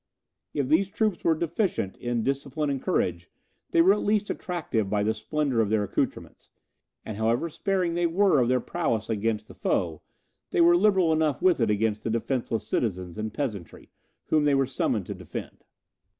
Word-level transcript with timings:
If 0.55 0.67
these 0.67 0.89
troops 0.89 1.23
were 1.23 1.35
deficient 1.35 1.95
in 1.97 2.23
discipline 2.23 2.71
and 2.71 2.81
courage, 2.81 3.29
they 3.69 3.83
were 3.83 3.93
at 3.93 4.01
least 4.01 4.31
attractive 4.31 4.89
by 4.89 5.03
the 5.03 5.13
splendour 5.13 5.59
of 5.59 5.69
their 5.69 5.83
accoutrements; 5.83 6.49
and 7.05 7.17
however 7.17 7.49
sparing 7.49 7.93
they 7.93 8.07
were 8.07 8.39
of 8.41 8.47
their 8.47 8.61
prowess 8.61 9.11
against 9.11 9.47
the 9.47 9.53
foe, 9.53 10.01
they 10.49 10.59
were 10.59 10.75
liberal 10.75 11.13
enough 11.13 11.39
with 11.39 11.59
it 11.59 11.69
against 11.69 12.03
the 12.03 12.09
defenceless 12.09 12.67
citizens 12.67 13.19
and 13.19 13.31
peasantry, 13.31 13.91
whom 14.25 14.45
they 14.45 14.55
were 14.55 14.65
summoned 14.65 15.05
to 15.05 15.13
defend. 15.13 15.63